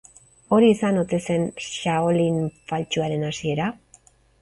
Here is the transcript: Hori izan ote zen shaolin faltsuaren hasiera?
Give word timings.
Hori 0.55 0.69
izan 0.75 0.97
ote 1.01 1.19
zen 1.27 1.45
shaolin 1.67 2.43
faltsuaren 2.73 3.31
hasiera? 3.33 3.73